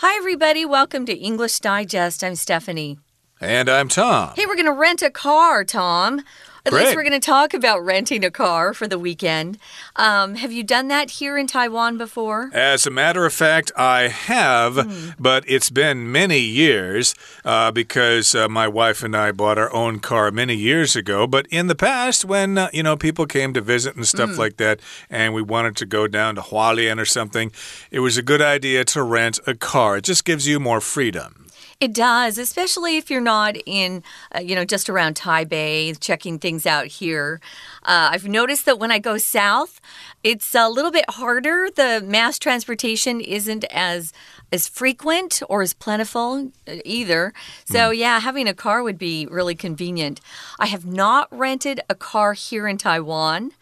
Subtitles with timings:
[0.00, 0.66] Hi, everybody.
[0.66, 2.22] Welcome to English Digest.
[2.22, 2.98] I'm Stephanie.
[3.40, 4.34] And I'm Tom.
[4.36, 6.20] Hey, we're going to rent a car, Tom.
[6.66, 6.86] At Great.
[6.86, 9.56] least we're going to talk about renting a car for the weekend.
[9.94, 12.50] Um, have you done that here in Taiwan before?
[12.52, 18.48] As a matter of fact, I have, but it's been many years uh, because uh,
[18.48, 21.28] my wife and I bought our own car many years ago.
[21.28, 24.56] But in the past, when uh, you know people came to visit and stuff like
[24.56, 27.52] that, and we wanted to go down to Hualien or something,
[27.92, 29.98] it was a good idea to rent a car.
[29.98, 31.45] It just gives you more freedom.
[31.78, 34.02] It does, especially if you're not in,
[34.34, 37.38] uh, you know, just around Taipei, checking things out here.
[37.82, 39.78] Uh, I've noticed that when I go south,
[40.24, 41.68] it's a little bit harder.
[41.74, 44.12] The mass transportation isn't as
[44.52, 47.34] as frequent or as plentiful uh, either.
[47.66, 50.20] So yeah, having a car would be really convenient.
[50.58, 53.52] I have not rented a car here in Taiwan.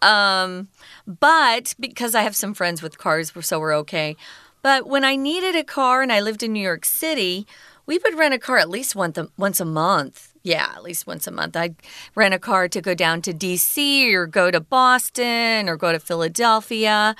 [0.00, 0.68] Um,
[1.06, 4.16] but because I have some friends with cars, so we're okay.
[4.62, 7.46] But when I needed a car and I lived in New York City,
[7.86, 9.28] we would rent a car at least once a,
[9.64, 10.32] month.
[10.48, 11.58] Yeah, at least once a month.
[11.58, 11.76] I'd
[12.14, 15.98] rent a car to go down to DC or go to Boston or go to
[16.00, 17.14] Philadelphia.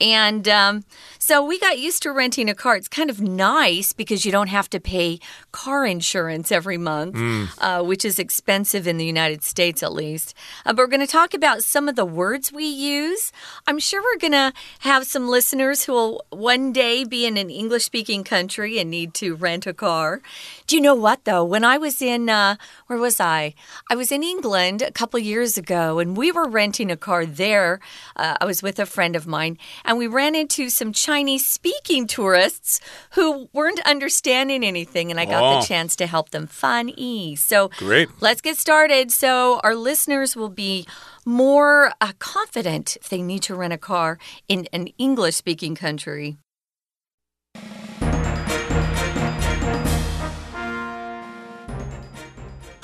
[0.00, 0.84] And um,
[1.16, 2.74] so we got used to renting a car.
[2.74, 5.20] It's kind of nice because you don't have to pay
[5.52, 7.16] car insurance every month,
[7.58, 10.34] uh, which is expensive in the United States at least.
[10.66, 13.30] Uh, but we're going to talk about some of the words we use.
[13.68, 17.48] I'm sure we're going to have some listeners who will one day be in an
[17.48, 20.20] English speaking country and need to rent a car.
[20.66, 21.44] Do you know what, though?
[21.44, 22.56] When I was in, uh,
[22.86, 23.54] where was I?
[23.90, 27.80] I was in England a couple years ago and we were renting a car there.
[28.16, 32.06] Uh, I was with a friend of mine and we ran into some Chinese speaking
[32.06, 32.80] tourists
[33.12, 35.60] who weren't understanding anything, and I got Oh.
[35.60, 37.42] the chance to help them fun ease.
[37.42, 38.08] So, Great.
[38.20, 39.10] let's get started.
[39.12, 40.86] So, our listeners will be
[41.24, 46.36] more uh, confident if they need to rent a car in an English speaking country.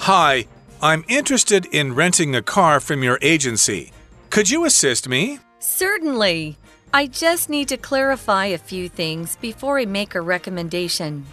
[0.09, 0.47] Hi,
[0.81, 3.93] I'm interested in renting a car from your agency.
[4.31, 5.39] Could you assist me?
[5.59, 6.57] Certainly.
[6.95, 11.27] I just need to clarify a few things before I make a recommendation.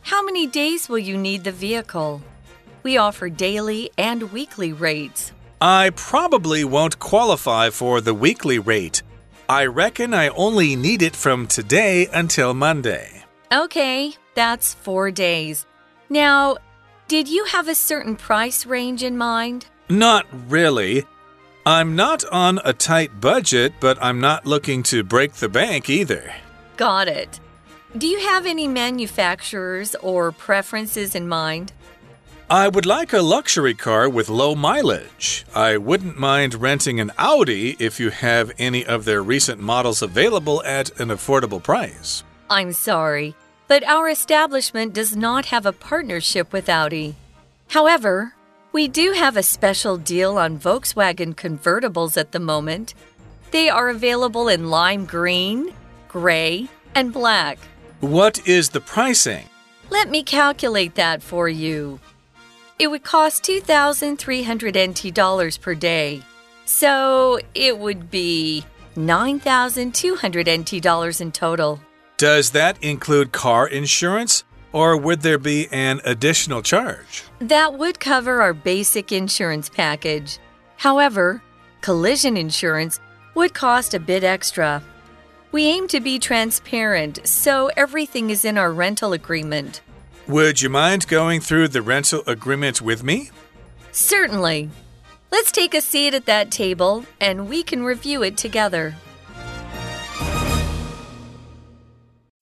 [0.00, 2.22] How many days will you need the vehicle?
[2.82, 5.32] We offer daily and weekly rates.
[5.60, 9.02] I probably won't qualify for the weekly rate.
[9.50, 13.24] I reckon I only need it from today until Monday.
[13.52, 15.66] Okay, that's four days.
[16.08, 16.56] Now,
[17.08, 19.66] did you have a certain price range in mind?
[19.88, 21.04] Not really.
[21.64, 26.34] I'm not on a tight budget, but I'm not looking to break the bank either.
[26.76, 27.40] Got it.
[27.96, 31.72] Do you have any manufacturers or preferences in mind?
[32.50, 35.46] I would like a luxury car with low mileage.
[35.54, 40.62] I wouldn't mind renting an Audi if you have any of their recent models available
[40.64, 42.22] at an affordable price.
[42.50, 43.34] I'm sorry,
[43.68, 47.14] but our establishment does not have a partnership with Audi.
[47.68, 48.34] However,
[48.72, 52.94] we do have a special deal on Volkswagen convertibles at the moment.
[53.50, 55.72] They are available in lime green,
[56.08, 57.58] gray, and black.
[58.00, 59.48] What is the pricing?
[59.90, 62.00] Let me calculate that for you.
[62.78, 66.22] It would cost 2,300 NT dollars per day.
[66.64, 68.64] So it would be
[68.96, 71.80] 9,200 NT dollars in total.
[72.18, 74.42] Does that include car insurance,
[74.72, 77.22] or would there be an additional charge?
[77.38, 80.40] That would cover our basic insurance package.
[80.78, 81.40] However,
[81.80, 82.98] collision insurance
[83.36, 84.82] would cost a bit extra.
[85.52, 89.80] We aim to be transparent, so everything is in our rental agreement.
[90.26, 93.30] Would you mind going through the rental agreement with me?
[93.92, 94.70] Certainly.
[95.30, 98.96] Let's take a seat at that table and we can review it together.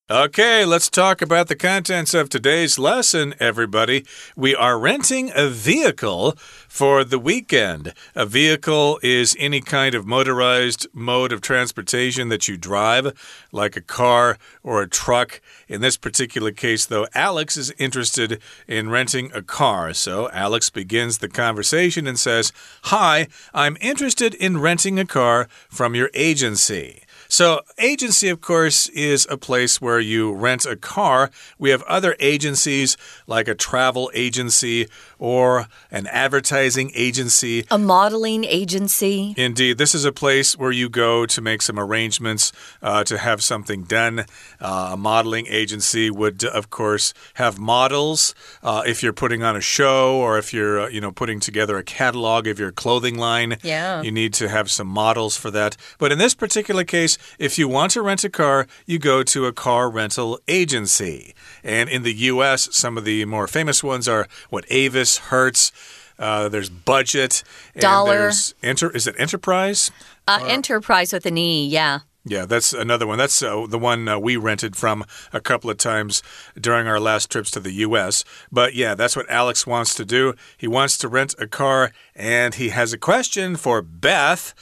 [0.09, 4.05] Okay, let's talk about the contents of today's lesson, everybody.
[4.37, 6.37] We are renting a vehicle
[6.69, 7.93] for the weekend.
[8.15, 13.11] A vehicle is any kind of motorized mode of transportation that you drive,
[13.51, 15.41] like a car or a truck.
[15.67, 19.93] In this particular case, though, Alex is interested in renting a car.
[19.93, 22.53] So Alex begins the conversation and says,
[22.83, 27.01] Hi, I'm interested in renting a car from your agency.
[27.29, 31.29] So, agency, of course, is a place where you rent a car.
[31.59, 32.97] We have other agencies
[33.27, 34.87] like a travel agency
[35.19, 37.65] or an advertising agency.
[37.69, 39.33] A modeling agency.
[39.37, 42.51] Indeed, this is a place where you go to make some arrangements
[42.81, 44.25] uh, to have something done.
[44.61, 48.33] Uh, a modeling agency would, of course, have models.
[48.63, 51.77] Uh, if you're putting on a show or if you're, uh, you know, putting together
[51.77, 54.01] a catalog of your clothing line, Yeah.
[54.01, 55.75] you need to have some models for that.
[55.97, 59.45] But in this particular case, if you want to rent a car, you go to
[59.45, 61.33] a car rental agency.
[61.63, 65.71] And in the US, some of the more famous ones are what Avis, Hertz,
[66.19, 67.43] uh, there's Budget,
[67.77, 68.17] Dollar.
[68.17, 69.91] there's Enter is it Enterprise?
[70.27, 71.99] Uh, enterprise with an E, yeah.
[72.29, 73.17] Yeah, that's another one.
[73.17, 76.21] That's uh, the one uh, we rented from a couple of times
[76.59, 78.25] during our last trips to the U.S.
[78.51, 80.33] But yeah, that's what Alex wants to do.
[80.57, 84.53] He wants to rent a car, and he has a question for Beth.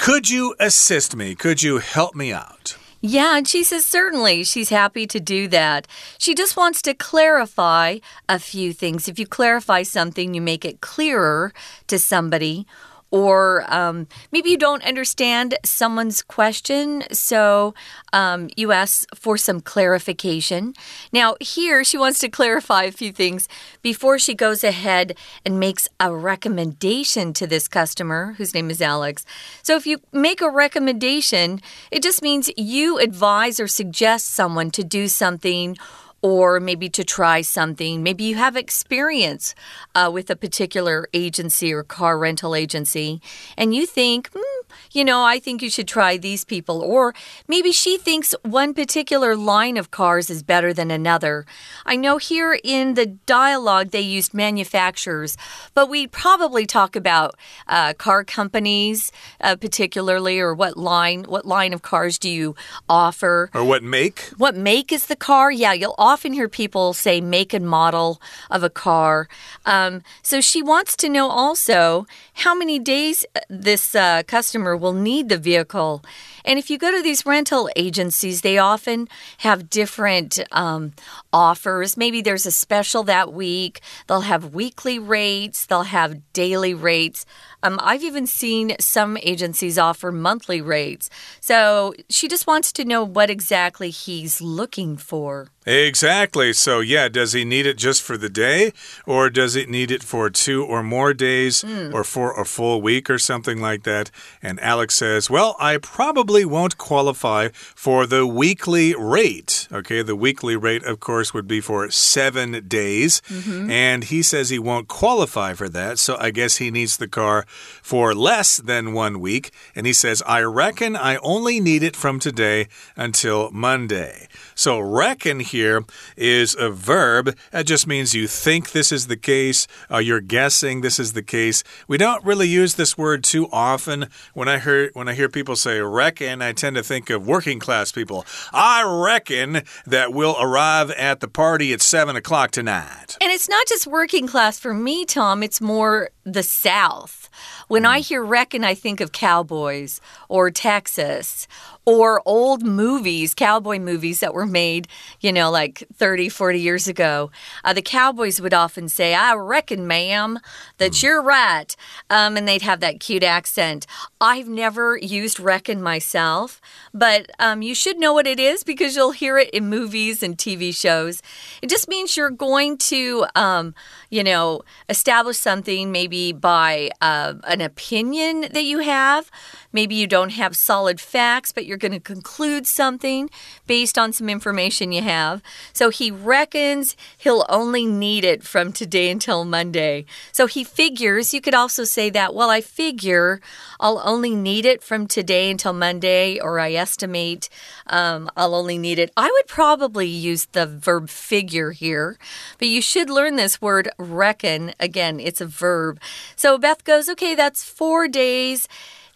[0.00, 1.34] Could you assist me?
[1.34, 2.74] Could you help me out?
[3.02, 5.86] Yeah, and she says certainly she's happy to do that.
[6.16, 9.08] She just wants to clarify a few things.
[9.08, 11.52] If you clarify something, you make it clearer
[11.88, 12.66] to somebody.
[13.10, 17.74] Or um, maybe you don't understand someone's question, so
[18.12, 20.74] um, you ask for some clarification.
[21.12, 23.48] Now, here she wants to clarify a few things
[23.82, 29.24] before she goes ahead and makes a recommendation to this customer, whose name is Alex.
[29.62, 31.60] So, if you make a recommendation,
[31.90, 35.76] it just means you advise or suggest someone to do something
[36.22, 38.02] or maybe to try something.
[38.02, 39.54] Maybe you have experience
[39.94, 43.20] uh, with a particular agency or car rental agency,
[43.56, 44.49] and you think, hmm,
[44.92, 46.82] you know, I think you should try these people.
[46.82, 47.14] Or
[47.48, 51.46] maybe she thinks one particular line of cars is better than another.
[51.86, 55.36] I know here in the dialogue they used manufacturers,
[55.74, 57.34] but we probably talk about
[57.66, 62.54] uh, car companies, uh, particularly, or what line, what line of cars do you
[62.88, 63.50] offer?
[63.54, 64.20] Or what make?
[64.36, 65.50] What make is the car?
[65.50, 68.20] Yeah, you'll often hear people say make and model
[68.50, 69.28] of a car.
[69.64, 74.92] Um, so she wants to know also how many days uh, this uh, customer will
[74.92, 76.02] need the vehicle.
[76.44, 79.08] And if you go to these rental agencies, they often
[79.38, 80.92] have different um,
[81.32, 81.96] offers.
[81.96, 87.26] Maybe there's a special that week, they'll have weekly rates, they'll have daily rates.
[87.62, 91.10] Um, I've even seen some agencies offer monthly rates.
[91.40, 95.48] So she just wants to know what exactly he's looking for.
[95.66, 96.52] Exactly.
[96.54, 98.72] So, yeah, does he need it just for the day,
[99.06, 101.94] or does he need it for two or more days, Hmm.
[101.94, 104.10] or for a full week, or something like that?
[104.42, 109.68] And Alex says, Well, I probably won't qualify for the weekly rate.
[109.70, 113.20] Okay, the weekly rate, of course, would be for seven days.
[113.28, 113.70] Mm-hmm.
[113.70, 115.98] And he says he won't qualify for that.
[115.98, 117.44] So, I guess he needs the car
[117.82, 119.50] for less than one week.
[119.74, 124.28] And he says, I reckon I only need it from today until Monday.
[124.60, 125.86] So, reckon here
[126.18, 127.34] is a verb.
[127.50, 131.22] That just means you think this is the case, uh, you're guessing this is the
[131.22, 131.64] case.
[131.88, 134.10] We don't really use this word too often.
[134.34, 137.58] When I hear when I hear people say reckon, I tend to think of working
[137.58, 138.26] class people.
[138.52, 143.16] I reckon that we'll arrive at the party at seven o'clock tonight.
[143.22, 147.30] And it's not just working class for me, Tom, it's more the South.
[147.68, 151.48] When I hear reckon, I think of cowboys or Texas
[151.84, 154.88] or old movies, cowboy movies that were made,
[155.20, 157.30] you know, like 30, 40 years ago.
[157.64, 160.38] Uh, the cowboys would often say, I reckon, ma'am,
[160.78, 161.74] that you're right.
[162.08, 163.86] Um, and they'd have that cute accent.
[164.20, 166.60] I've never used reckon myself,
[166.92, 170.36] but um, you should know what it is because you'll hear it in movies and
[170.36, 171.22] TV shows.
[171.62, 173.74] It just means you're going to, um,
[174.10, 179.30] you know, establish something maybe by uh, an opinion that you have.
[179.72, 183.30] Maybe you don't have solid facts, but you're going to conclude something
[183.68, 185.42] based on some information you have.
[185.72, 190.06] So he reckons he'll only need it from today until Monday.
[190.32, 193.40] So he figures, you could also say that, well, I figure
[193.78, 197.48] I'll only need it from today until Monday, or I estimate
[197.86, 199.12] um, I'll only need it.
[199.16, 202.18] I would probably use the verb figure here,
[202.58, 204.72] but you should learn this word reckon.
[204.80, 206.00] Again, it's a verb.
[206.36, 208.66] So Beth goes, okay, that's four days.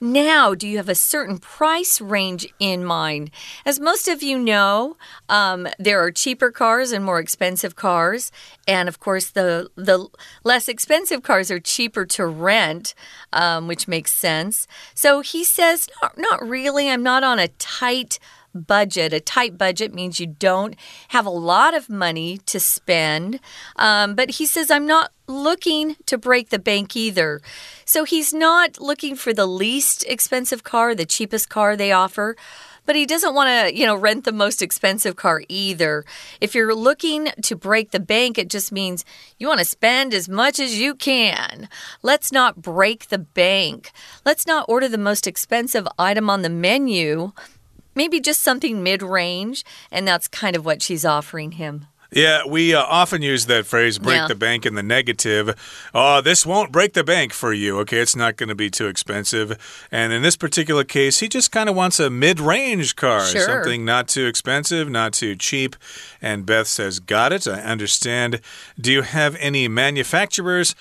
[0.00, 3.30] Now, do you have a certain price range in mind?
[3.64, 4.96] As most of you know,
[5.30, 8.30] um, there are cheaper cars and more expensive cars,
[8.68, 10.08] and of course, the the
[10.42, 12.94] less expensive cars are cheaper to rent,
[13.32, 14.66] um, which makes sense.
[14.94, 16.90] So he says, not, not really.
[16.90, 18.18] I'm not on a tight
[18.54, 19.12] budget.
[19.12, 20.76] A tight budget means you don't
[21.08, 23.40] have a lot of money to spend.
[23.76, 27.40] Um, but he says, I'm not looking to break the bank either.
[27.84, 32.36] So he's not looking for the least expensive car, the cheapest car they offer.
[32.86, 36.04] But he doesn't want to, you know, rent the most expensive car either.
[36.40, 39.06] If you're looking to break the bank, it just means
[39.38, 41.70] you want to spend as much as you can.
[42.02, 43.90] Let's not break the bank.
[44.26, 47.32] Let's not order the most expensive item on the menu
[47.94, 51.86] maybe just something mid range, and that's kind of what she's offering him.
[52.12, 54.28] Yeah, we uh, often use that phrase break Yeah.
[54.28, 55.56] the bank in the negative.
[55.92, 57.80] Oh, this won't break the bank for you.
[57.80, 59.58] Okay, it's not going to be too expensive.
[59.90, 63.40] And in this particular case, he just kind of wants a mid range car, Sure.
[63.40, 65.74] something not too expensive, not too cheap.
[66.22, 67.48] And Beth says, Got it.
[67.48, 68.40] I understand.
[68.80, 70.76] Do you have any manufacturers?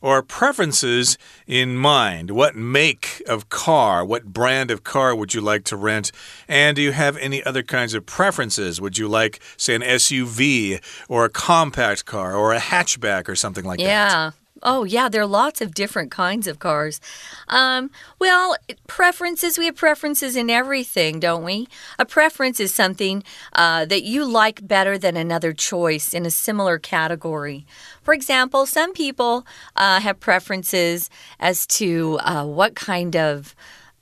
[0.00, 2.30] Or preferences in mind?
[2.30, 6.12] What make of car, what brand of car would you like to rent?
[6.48, 8.80] And do you have any other kinds of preferences?
[8.80, 13.64] Would you like, say, an SUV or a compact car or a hatchback or something
[13.64, 13.84] like that?
[13.84, 14.30] Yeah.
[14.68, 17.00] Oh, yeah, there are lots of different kinds of cars.
[17.46, 18.56] Um, well,
[18.88, 21.68] preferences, we have preferences in everything, don't we?
[22.00, 26.80] A preference is something uh, that you like better than another choice in a similar
[26.80, 27.64] category.
[28.02, 29.46] For example, some people
[29.76, 33.54] uh, have preferences as to uh, what kind of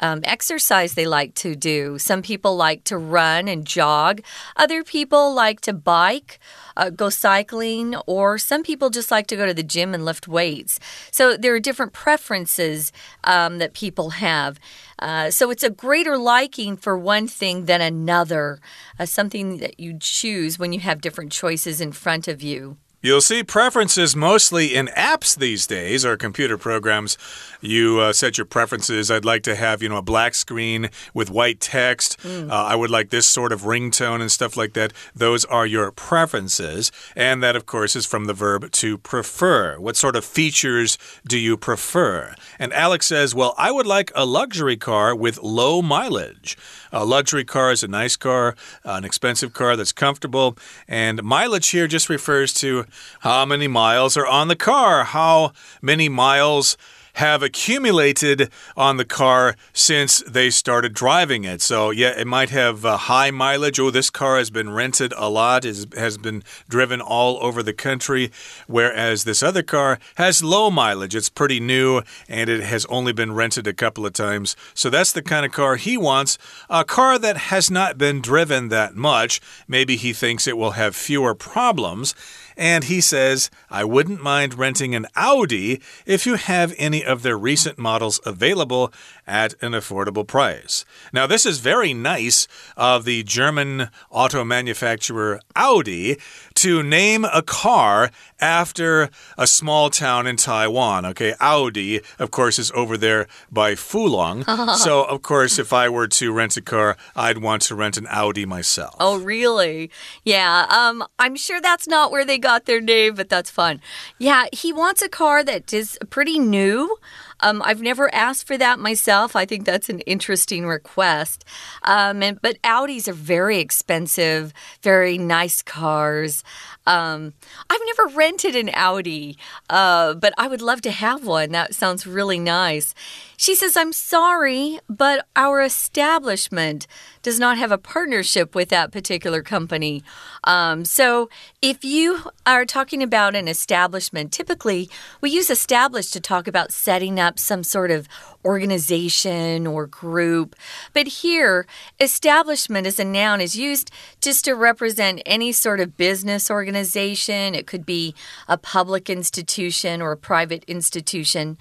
[0.05, 1.99] um, exercise they like to do.
[1.99, 4.21] Some people like to run and jog.
[4.55, 6.39] Other people like to bike,
[6.77, 10.29] uh, go cycling, or some people just like to go to the gym and lift
[10.29, 10.79] weights.
[11.11, 12.93] So there are different preferences
[13.25, 14.61] um, that people have.
[14.99, 18.61] Uh, so it's a greater liking for one thing than another,
[18.99, 22.77] uh, something that you choose when you have different choices in front of you.
[23.05, 27.19] You'll see preferences mostly in apps these days or computer programs.
[27.61, 29.11] You uh, set your preferences.
[29.11, 32.17] I'd like to have, you know, a black screen with white text.
[32.25, 34.95] Uh, I would like this sort of ringtone and stuff like that.
[35.15, 36.91] Those are your preferences.
[37.15, 39.79] And that, of course, is from the verb to prefer.
[39.79, 40.97] What sort of features
[41.29, 42.35] do you prefer?
[42.59, 46.57] And Alex says, well, I would like a luxury car with low mileage.
[46.91, 50.57] A luxury car is a nice car, an expensive car that's comfortable.
[50.89, 52.87] And mileage here just refers to
[53.21, 56.77] how many miles are on the car, how many miles
[57.15, 61.63] have accumulated on the car since they started driving it.
[61.63, 63.79] So, yeah, it might have uh, high mileage.
[63.79, 67.73] Oh, this car has been rented a lot, is, has been driven all over the
[67.73, 68.33] country,
[68.67, 71.15] whereas this other car has low mileage.
[71.15, 74.57] It's pretty new and it has only been rented a couple of times.
[74.75, 76.37] So, that's the kind of car he wants
[76.69, 79.41] a car that has not been driven that much.
[79.69, 82.15] Maybe he thinks it will have fewer problems.
[82.57, 87.37] And he says, I wouldn't mind renting an Audi if you have any of their
[87.37, 88.93] recent models available
[89.27, 90.85] at an affordable price.
[91.13, 92.47] Now, this is very nice
[92.77, 96.17] of the German auto manufacturer Audi
[96.55, 99.09] to name a car after
[99.39, 101.07] a small town in Taiwan.
[101.07, 104.45] Okay, Audi, of course, is over there by Fulong.
[104.77, 108.07] so, of course, if I were to rent a car, I'd want to rent an
[108.09, 108.97] Audi myself.
[109.01, 109.91] Oh, really?
[110.25, 110.67] Yeah.
[110.69, 113.81] Um, I'm sure that's not where they got their name, but that's fun.
[114.19, 116.97] Yeah, he wants a car that is pretty new.
[117.45, 119.37] Um, I've never asked for that myself.
[119.37, 121.45] I think that's an interesting request.
[121.83, 126.43] Um, and, but Audis are very expensive, very nice cars.
[126.87, 127.35] Um,
[127.69, 129.37] I've never rented an Audi,
[129.69, 131.53] uh, but I would love to have one.
[131.53, 132.95] That sounds really nice.
[133.37, 136.87] She says, I'm sorry, but our establishment
[137.23, 140.03] does not have a partnership with that particular company.
[140.45, 141.29] Um, so
[141.61, 144.89] if you are talking about an establishment, typically
[145.21, 148.09] we use established to talk about setting up some sort of
[148.45, 150.55] organization or group.
[150.93, 151.67] But here,
[151.99, 157.55] establishment as a noun is used just to represent any sort of business organization.
[157.55, 158.15] It could be
[158.49, 161.57] a public institution or a private institution.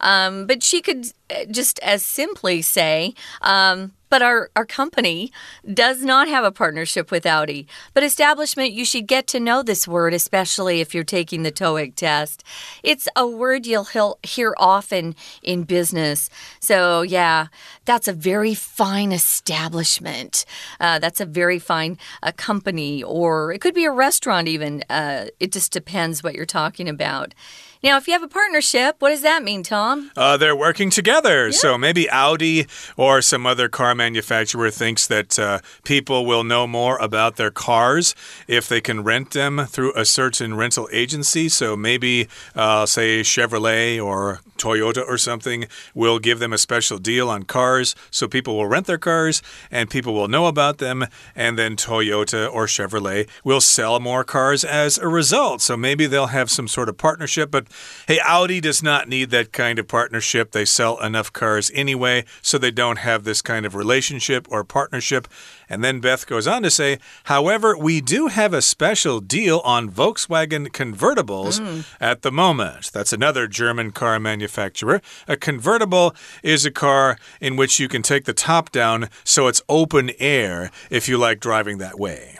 [0.00, 5.32] Um, but she could uh, just as simply say, um, but our, our company
[5.72, 7.66] does not have a partnership with Audi.
[7.94, 11.94] But establishment, you should get to know this word, especially if you're taking the TOEIC
[11.94, 12.44] test.
[12.82, 13.88] It's a word you'll
[14.22, 16.30] hear- often in business.
[16.60, 17.48] So, yeah,
[17.84, 20.44] that's a very fine establishment.
[20.80, 24.82] Uh, that's a very fine uh, company, or it could be a restaurant, even.
[24.88, 27.34] Uh, it just depends what you're talking about.
[27.80, 30.10] Now, if you have a partnership, what does that mean, Tom?
[30.16, 31.52] Uh, they're working together.
[31.52, 32.66] So maybe Audi
[32.96, 38.16] or some other car manufacturer thinks that uh, people will know more about their cars
[38.48, 41.48] if they can rent them through a certain rental agency.
[41.48, 47.30] So maybe, uh, say, Chevrolet or Toyota or something will give them a special deal
[47.30, 47.94] on cars.
[48.10, 51.06] So people will rent their cars and people will know about them.
[51.36, 55.60] And then Toyota or Chevrolet will sell more cars as a result.
[55.60, 57.52] So maybe they'll have some sort of partnership.
[57.52, 57.67] But
[58.06, 60.52] hey, Audi does not need that kind of partnership.
[60.52, 65.28] They sell enough cars anyway, so they don't have this kind of relationship or partnership.
[65.68, 69.90] And then Beth goes on to say, however, we do have a special deal on
[69.90, 71.80] Volkswagen convertibles hmm.
[72.02, 72.90] at the moment.
[72.92, 75.02] That's another German car manufacturer.
[75.26, 79.62] A convertible is a car in which you can take the top down so it's
[79.68, 82.38] open air if you like driving that way.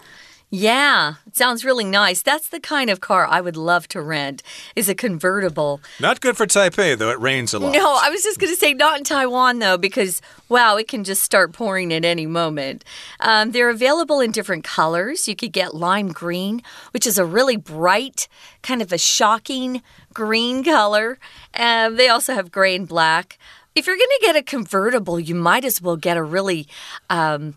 [0.51, 2.23] Yeah, sounds really nice.
[2.23, 4.43] That's the kind of car I would love to rent.
[4.75, 5.83] Is a convertible.
[6.01, 7.11] Not good for Taipei though.
[7.11, 7.75] It rains a lot.
[7.75, 11.05] No, I was just going to say not in Taiwan though because wow, it can
[11.05, 12.83] just start pouring at any moment.
[13.21, 15.29] Um, they're available in different colors.
[15.29, 16.63] You could get lime green,
[16.93, 18.27] which is a really bright,
[18.63, 19.83] kind of a shocking
[20.15, 21.19] green color.
[21.53, 23.39] Uh, they also have gray and black.
[23.75, 26.67] If you're going to get a convertible, you might as well get a really
[27.11, 27.55] um,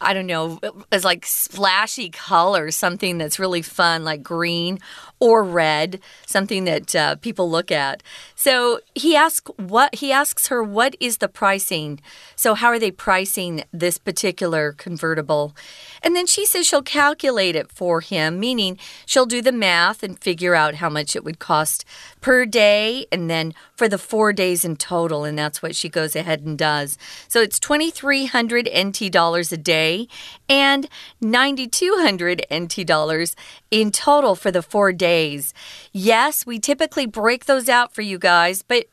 [0.00, 0.60] I don't know,
[0.90, 4.78] as like splashy color, something that's really fun, like green
[5.20, 8.02] or red, something that uh, people look at.
[8.34, 12.00] So he asks what he asks her, what is the pricing?
[12.36, 15.54] So how are they pricing this particular convertible?
[16.02, 20.18] And then she says she'll calculate it for him, meaning she'll do the math and
[20.18, 21.84] figure out how much it would cost
[22.20, 26.16] per day, and then for the four days in total, and that's what she goes
[26.16, 26.96] ahead and does.
[27.28, 29.73] So it's twenty three hundred NT dollars a day
[30.48, 30.88] and
[31.20, 33.34] ninety two hundred NT dollars
[33.70, 35.52] in total for the four days.
[35.92, 38.86] Yes, we typically break those out for you guys, but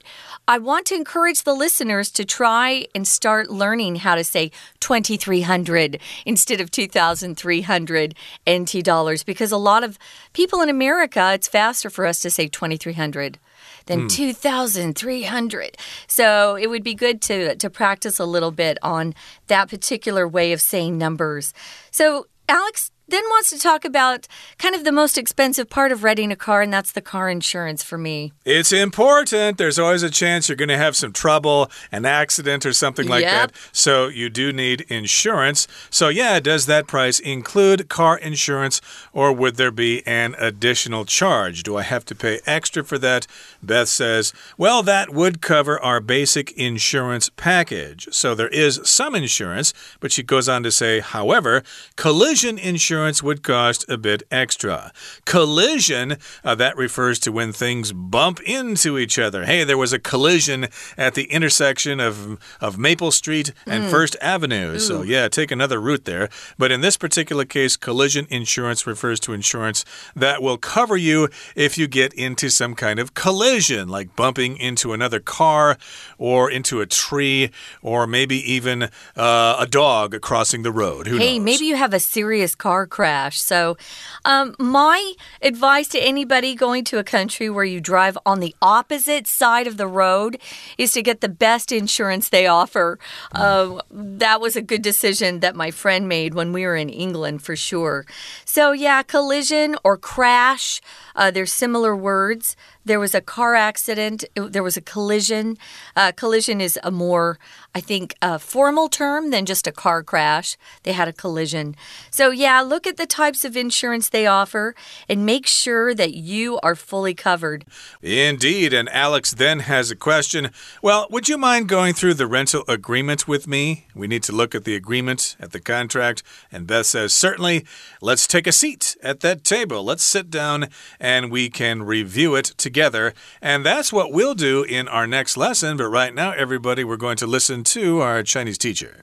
[0.48, 6.00] I want to encourage the listeners to try and start learning how to say 2300
[6.26, 8.16] instead of 2300
[8.50, 9.98] NT dollars because a lot of
[10.34, 13.40] people in America, it's faster for us to say 2300
[13.86, 14.10] than mm.
[14.10, 19.14] 2300 so it would be good to to practice a little bit on
[19.48, 21.54] that particular way of saying numbers
[21.92, 24.28] so alex then wants to talk about
[24.58, 27.84] kind of the most expensive part of renting a car, and that's the car insurance
[27.84, 28.32] for me.
[28.46, 29.58] It's important.
[29.58, 33.24] There's always a chance you're going to have some trouble, an accident, or something like
[33.24, 33.52] yep.
[33.52, 33.60] that.
[33.72, 35.68] So you do need insurance.
[35.90, 38.82] So, yeah, does that price include car insurance,
[39.14, 41.64] or would there be an additional charge?
[41.64, 43.28] Do I have to pay extra for that?
[43.62, 48.08] Beth says, well, that would cover our basic insurance package.
[48.12, 51.64] So there is some insurance, but she goes on to say, however,
[51.96, 54.92] collision insurance insurance would cost a bit extra.
[55.26, 59.46] Collision, uh, that refers to when things bump into each other.
[59.46, 60.68] Hey, there was a collision
[61.00, 63.90] at the intersection of, of Maple Street and mm.
[63.90, 64.74] First Avenue.
[64.74, 64.80] Ooh.
[64.80, 66.30] So, yeah, take another route there.
[66.60, 69.84] But in this particular case, collision insurance refers to insurance
[70.16, 74.94] that will cover you if you get into some kind of collision, like bumping into
[74.94, 75.76] another car
[76.20, 77.50] or into a tree
[77.82, 78.84] or maybe even
[79.16, 81.08] uh, a dog crossing the road.
[81.08, 81.46] Who hey, knows?
[81.46, 83.42] maybe you have a serious car crash.
[83.42, 83.78] So,
[84.26, 89.26] um, my advice to anybody going to a country where you drive on the opposite
[89.26, 90.38] side of the road
[90.78, 93.00] is to get the best insurance they offer.
[93.32, 97.42] Uh, that was a good decision that my friend made when we were in England
[97.42, 98.06] for sure.
[98.46, 100.82] So, yeah, collision or crash,
[101.16, 102.56] uh, they're similar words.
[102.84, 105.58] There was a car accident, there was a collision.
[105.96, 107.38] Uh, collision is a more,
[107.74, 110.58] I think, a formal term than just a car crash.
[110.84, 111.76] They had a collision.
[112.10, 114.76] So, yeah, look at the types of insurance they offer
[115.08, 117.66] and make sure that you are fully covered.
[118.02, 118.74] Indeed.
[118.74, 120.52] And Alex then has a question.
[120.82, 123.88] Well, would you mind going through the rental agreement with me?
[123.96, 126.24] We need to look at the agreement, at the contract.
[126.52, 127.66] And Beth says, certainly.
[128.02, 129.84] Let's take a seat at that table.
[129.84, 130.68] Let's sit down
[131.00, 133.14] and we can review it together.
[133.42, 135.78] And that's what we'll do in our next lesson.
[135.78, 139.02] But right now, everybody, we're going to listen to our Chinese teacher.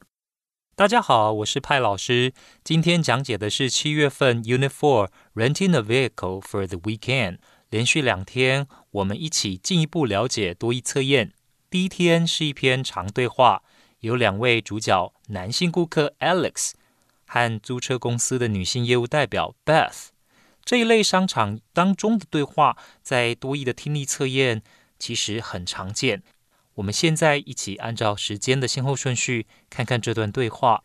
[0.77, 2.33] 大家好，我是派老师。
[2.63, 7.39] 今天讲解的是七月份 Unit Four Renting a Vehicle for the Weekend。
[7.71, 11.33] 连续两天，我们一起进一步了解多义测验。
[11.69, 13.63] 第一天是一篇长对话，
[14.01, 16.73] 有两位主角，男性顾客 Alex
[17.27, 20.07] 和租车公司的女性业务代表 Beth。
[20.65, 24.63] 这一类商场当中的对话，在多义的听力测验
[24.99, 26.23] 其实很常见。
[26.78, 30.84] 我们现在一起按照时间的先后顺序，看看这段对话。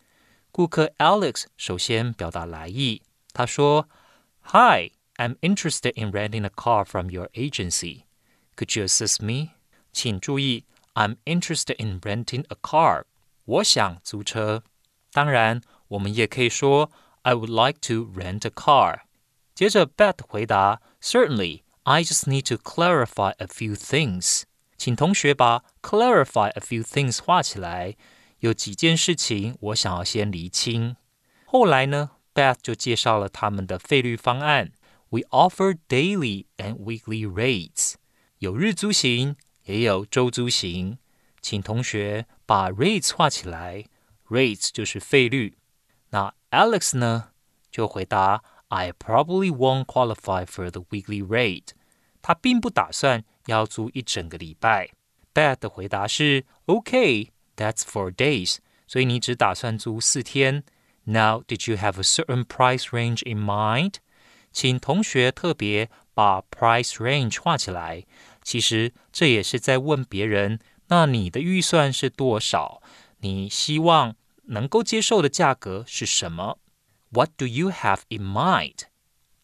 [0.51, 3.01] 顾客 Alex 首先表达来意，
[3.33, 3.87] 他说：“
[4.51, 8.03] Hi, I'm interested in renting a car from your agency.
[8.55, 9.51] Could you assist me？”
[9.91, 13.05] 请注意，“I'm interested in renting a car。”
[13.45, 14.63] 我想租车。
[15.11, 16.91] 当然，我们也可以说：“
[17.23, 19.01] I would like to rent a car。”
[19.55, 24.43] 接着，Beth 回答：“Certainly, I just need to clarify a few things。”
[24.76, 27.96] 请同学把 “clarify a few things” 画起来。
[28.40, 30.96] 有几件事情我想要先厘清。
[31.46, 34.72] 后来呢，Beth 就介绍了他们的费率方案。
[35.08, 37.94] We offer daily and weekly rates，
[38.38, 40.98] 有日租型，也有周租型。
[41.40, 43.84] 请同学把 rates 画起来
[44.28, 45.56] ，rates 就是费率。
[46.10, 47.30] 那 Alex 呢，
[47.70, 48.42] 就回答。
[48.68, 51.68] I probably won't qualify for the weekly rate。
[52.26, 54.88] 他并不打算要租一整个礼拜。
[55.34, 58.56] Beth 的回答是：“OK，that's、okay, four days。”
[58.88, 60.64] 所以你只打算租四天。
[61.04, 63.96] Now, did you have a certain price range in mind？
[64.50, 68.06] 请同学特别把 price range 画起来。
[68.42, 72.80] 其实这也是在问别人：那你的预算是多少？
[73.18, 76.58] 你希望能够接受的价格是什么
[77.10, 78.84] ？What do you have in mind？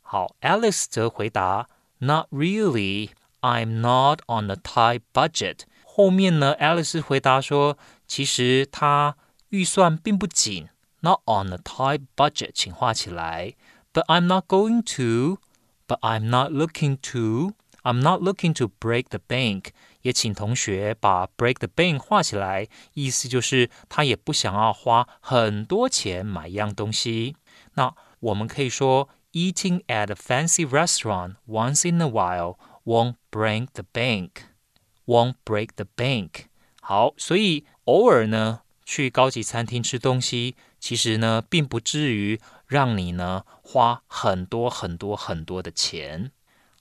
[0.01, 1.69] 好，Alice 则回答
[2.00, 3.10] ，Not really.
[3.42, 5.60] I'm not on a tight budget.
[5.86, 7.78] 后面呢，Alice 回答说，
[8.08, 9.16] 其实她
[9.50, 10.70] 预算并不紧。
[11.02, 13.54] Not on a tight budget，请画起来。
[13.94, 15.40] But I'm not going to.
[15.88, 17.54] But I'm not looking to.
[17.84, 19.68] I'm not looking to break the bank。
[20.02, 27.36] 也请同学把 break the bank 画起来，意思就是他也不想要花很多钱买一样东西。
[27.76, 35.86] 那我们可以说 ，eating at a fancy restaurant once in a while won't break the bank。won't break the
[35.96, 36.46] bank。
[36.82, 46.32] 好，所以偶尔呢去高级餐厅吃东西，其实呢并不至于让你呢花很多很多很多的钱。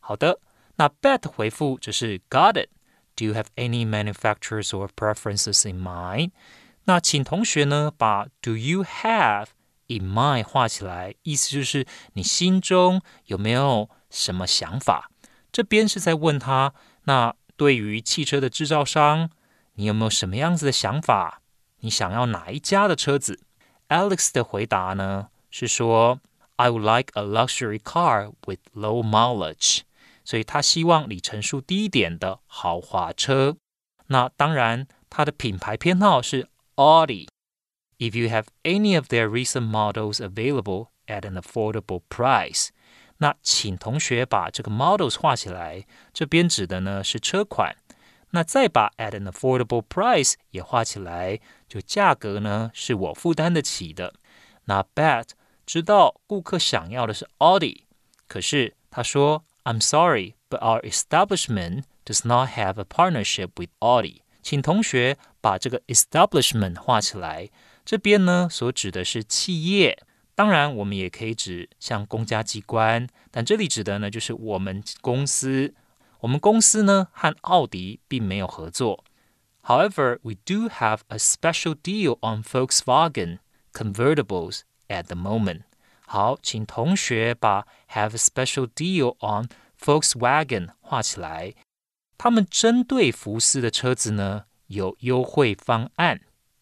[0.01, 0.41] 好的。
[0.77, 2.69] 那 Bet 回复就是 Got it.
[3.15, 6.33] Do you have any manufacturers or preferences in mind?
[6.87, 9.47] 那请同学呢把 Do you have
[9.90, 15.12] in mind 画起来，意思就是你心中有没有什么想法？
[15.52, 16.74] 这边是在问他，
[17.04, 19.30] 那对于汽车的制造商，
[19.74, 21.42] 你有没有什么样子的想法？
[21.82, 23.42] 你想要哪一家的车子
[23.90, 26.20] ？Alex 的回答呢是说
[26.58, 29.82] ，I would like a luxury car with low mileage.
[30.24, 33.58] 所以他希望里程数低一点的豪华车。
[34.08, 37.28] 那当然，它的品牌偏好是 Audi。
[37.99, 42.69] If you have any of their recent models available at an affordable price，
[43.19, 45.87] 那请同学把这个 models 画起来。
[46.13, 47.77] 这边指的呢是车款。
[48.31, 54.15] 那再把 at an affordable price 也画起来，就价格呢是我负担得起的。
[54.65, 55.29] 那 Bet
[55.65, 57.83] 知道顾客想要的是 Audi，
[58.27, 59.45] 可是他说。
[59.67, 64.21] I'm sorry, but our establishment does not have a partnership with Audi。
[64.43, 67.49] 请同学把这个 establishment 画起来。
[67.90, 69.98] 这边呢所指的是企业，
[70.36, 75.74] 当然我们也可以指像公家机关，但这里指的呢就是我们公司。
[76.20, 79.04] 我们公司呢和奥迪并没有合作。
[79.64, 83.40] However, we do have a special deal on Volkswagen
[83.74, 85.62] convertibles at the moment.
[86.06, 89.50] 好，请同学把 have a special deal on
[89.82, 91.56] Volkswagen 画起来。
[92.20, 96.22] 他们针对福斯的车子呢有优惠方案。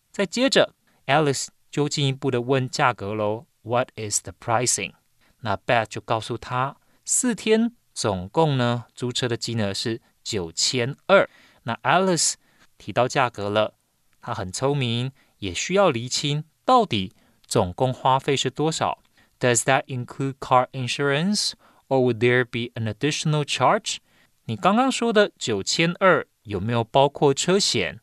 [0.09, 0.73] 再接着
[1.07, 3.47] ，Alice 就进一步的问价格喽。
[3.63, 4.93] What is the pricing？
[5.41, 11.29] 那 Bet 就告诉他，四天总共呢租车的金额是九千二。
[11.63, 12.35] 那 Alice
[12.77, 13.73] 提到价格了，
[14.21, 17.13] 他很聪明，也需要厘清到底
[17.45, 18.99] 总共花费是多少。
[19.39, 21.51] Does that include car insurance,
[21.89, 23.97] or would there be an additional charge?
[24.45, 27.99] 你刚刚说的九千二有没有包括车险？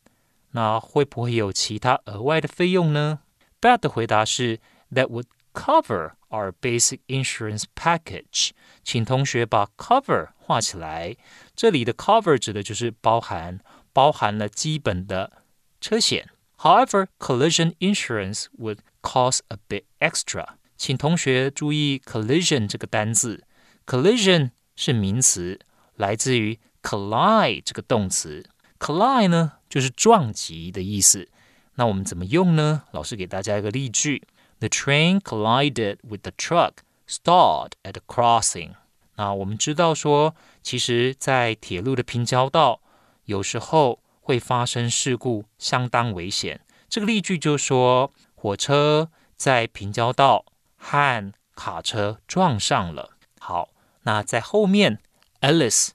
[0.55, 3.19] 那会不会有其他额外的费用呢
[3.59, 8.51] ？Beth 的回答是 That would cover our basic insurance package。
[8.81, 11.17] 请同学把 cover 画起来。
[11.57, 13.59] 这里的 cover 指的就是包含，
[13.91, 15.43] 包含了基本的
[15.81, 16.29] 车险。
[16.59, 20.53] However, collision insurance would cost a bit extra.
[20.77, 23.43] 请同学注意 collision 这个单字
[23.85, 25.59] ，collision 是名词，
[25.97, 28.45] 来自于 collide 这个动词。
[28.79, 31.27] collide 呢就是撞击的意思。
[31.75, 32.83] 那我们怎么用呢？
[32.91, 34.27] 老师给大家一个例句
[34.59, 36.73] ：The train collided with the truck
[37.07, 38.71] stalled at a crossing。
[39.15, 42.81] 那我们知道说，其实，在铁路的平交道，
[43.25, 46.61] 有时候会发生事故，相当危险。
[46.89, 50.45] 这个例句就说，火车在平交道。
[50.77, 53.17] 和卡车撞上了。
[53.39, 53.69] 好，
[54.03, 54.99] 那在后面
[55.41, 55.89] ，Alice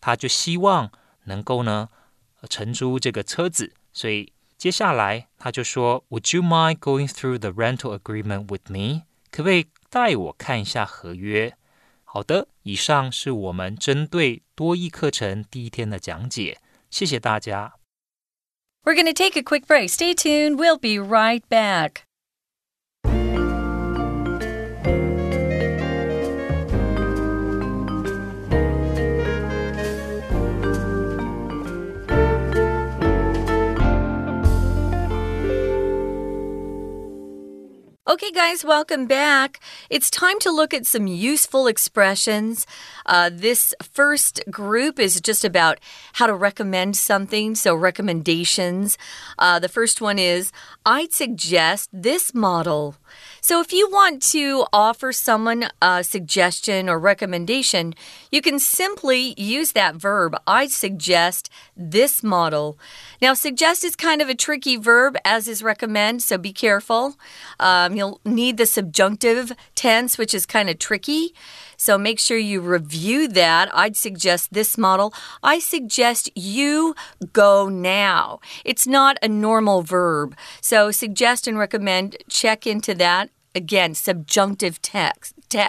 [0.00, 0.92] 他就希望
[1.24, 1.88] 能够呢
[2.49, 9.03] 承租这个车子，所以接下来他就说：“Would you mind going through the rental agreement with me？
[9.31, 11.53] 可不可以带我看一下合约？”
[12.03, 16.57] 好的，以上是我们针对多益课程第一天的讲解，
[16.89, 17.75] 谢谢大家。
[18.83, 19.89] We're going to take a quick break.
[19.89, 20.57] Stay tuned.
[20.57, 22.01] We'll be right back.
[38.08, 39.58] Okay, guys, welcome back.
[39.90, 42.64] It's time to look at some useful expressions.
[43.04, 45.80] Uh, this first group is just about
[46.12, 48.96] how to recommend something, so recommendations.
[49.40, 50.52] Uh, the first one is
[50.84, 52.94] I'd suggest this model.
[53.40, 57.94] So, if you want to offer someone a suggestion or recommendation,
[58.30, 60.36] you can simply use that verb.
[60.46, 62.78] I suggest this model.
[63.22, 67.16] Now, suggest is kind of a tricky verb, as is recommend, so be careful.
[67.60, 71.34] Um, you'll need the subjunctive tense, which is kind of tricky.
[71.76, 73.74] So make sure you review that.
[73.74, 75.12] I'd suggest this model.
[75.42, 76.94] I suggest you
[77.32, 78.40] go now.
[78.64, 80.36] It's not a normal verb.
[80.60, 83.30] So suggest and recommend, check into that.
[83.54, 85.32] Again, subjunctive text.
[85.48, 85.68] Te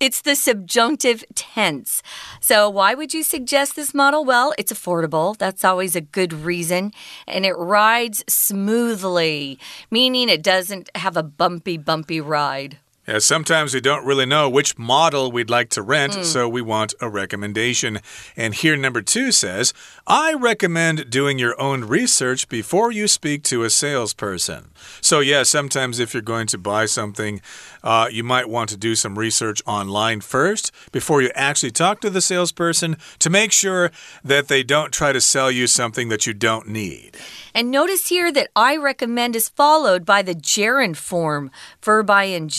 [0.00, 2.02] it's the subjunctive tense.
[2.40, 4.24] So, why would you suggest this model?
[4.24, 5.36] Well, it's affordable.
[5.36, 6.92] That's always a good reason.
[7.26, 9.58] And it rides smoothly,
[9.90, 12.78] meaning it doesn't have a bumpy, bumpy ride.
[13.08, 16.24] Yeah, sometimes we don't really know which model we'd like to rent, mm.
[16.24, 18.00] so we want a recommendation.
[18.36, 19.72] And here, number two says,
[20.06, 24.68] I recommend doing your own research before you speak to a salesperson.
[25.00, 27.40] So, yeah, sometimes if you're going to buy something,
[27.82, 32.10] uh, you might want to do some research online first before you actually talk to
[32.10, 33.90] the salesperson to make sure
[34.22, 37.16] that they don't try to sell you something that you don't need.
[37.54, 41.50] And notice here that I recommend is followed by the gerund form,
[41.82, 42.50] verb ing.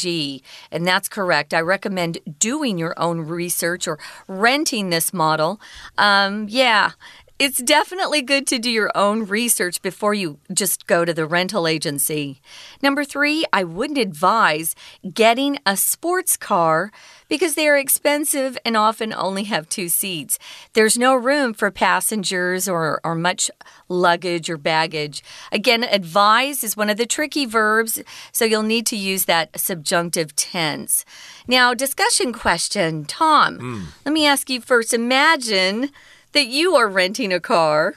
[0.72, 1.54] And that's correct.
[1.54, 5.60] I recommend doing your own research or renting this model.
[5.98, 6.92] Um, yeah.
[7.40, 11.70] It's definitely good to do your own research before you just go to the rental
[11.70, 12.42] agency.
[12.82, 14.76] Number three, I wouldn't advise
[15.14, 16.92] getting a sports car
[17.30, 20.38] because they are expensive and often only have two seats.
[20.74, 23.50] There's no room for passengers or, or much
[23.88, 25.24] luggage or baggage.
[25.54, 30.36] Again, advise is one of the tricky verbs, so you'll need to use that subjunctive
[30.36, 31.06] tense.
[31.48, 33.86] Now, discussion question Tom, mm.
[34.06, 34.94] let me ask you first.
[34.94, 35.90] Imagine
[36.32, 37.96] that you are renting a car,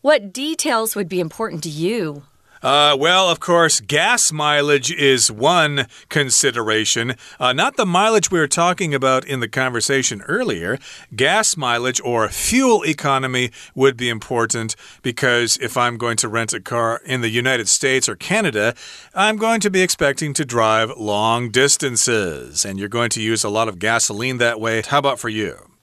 [0.00, 2.24] what details would be important to you?
[2.64, 7.14] Uh, well, of course, gas mileage is one consideration.
[7.38, 10.78] Uh, not the mileage we were talking about in the conversation earlier.
[11.14, 16.60] Gas mileage or fuel economy would be important because if I'm going to rent a
[16.60, 18.74] car in the United States or Canada,
[19.14, 22.64] I'm going to be expecting to drive long distances.
[22.64, 24.80] And you're going to use a lot of gasoline that way.
[24.80, 25.73] How about for you?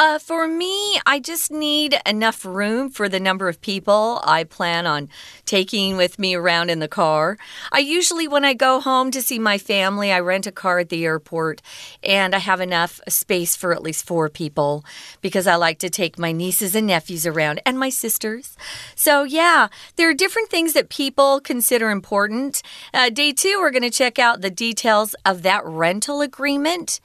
[0.00, 4.86] Uh, for me, I just need enough room for the number of people I plan
[4.86, 5.08] on
[5.44, 7.36] taking with me around in the car.
[7.72, 10.90] I usually, when I go home to see my family, I rent a car at
[10.90, 11.62] the airport
[12.04, 14.84] and I have enough space for at least four people
[15.20, 18.56] because I like to take my nieces and nephews around and my sisters.
[18.94, 22.62] So, yeah, there are different things that people consider important.
[22.94, 27.00] Uh, day two, we're going to check out the details of that rental agreement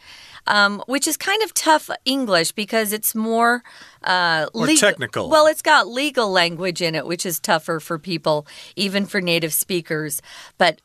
[0.47, 3.63] um, which is kind of tough English because it's more.
[4.03, 5.29] Uh, more technical.
[5.29, 9.53] Well, it's got legal language in it, which is tougher for people, even for native
[9.53, 10.21] speakers.
[10.57, 10.81] But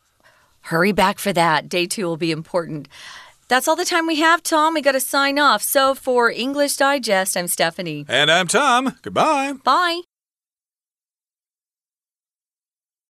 [0.61, 1.69] hurry back for that.
[1.69, 2.87] Day two will be important.
[3.47, 4.75] That's all the time we have, Tom.
[4.75, 5.63] We got to sign off.
[5.63, 8.05] So for English Digest, I'm Stephanie.
[8.07, 8.95] And I'm Tom.
[9.01, 9.53] Goodbye.
[9.63, 10.01] Bye.